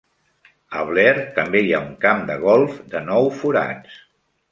A 0.77 0.85
Blair 0.91 1.19
també 1.35 1.61
hi 1.65 1.69
ha 1.73 1.81
un 1.87 1.91
camp 2.05 2.23
de 2.31 2.37
golf 2.45 2.79
de 2.95 3.03
nou 3.11 3.29
forats. 3.43 4.01